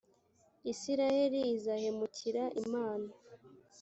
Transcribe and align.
israheli 0.71 1.41
izahemukira 1.55 2.43
imana 2.61 3.09